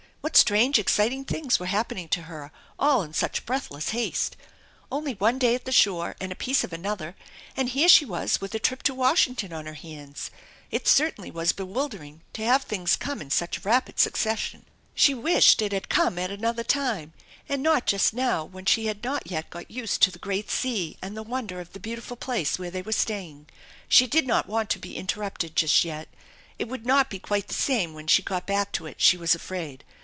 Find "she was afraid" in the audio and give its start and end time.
29.01-29.83